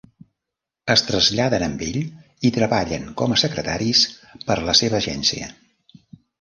Es 0.93 1.03
traslladen 1.09 1.65
amb 1.65 1.83
ell 1.89 1.99
i 2.49 2.51
treballen 2.57 3.07
com 3.23 3.37
a 3.37 3.39
secretaris 3.45 4.05
per 4.51 4.59
a 4.59 4.67
la 4.73 4.79
seva 4.83 5.03
agència. 5.05 5.55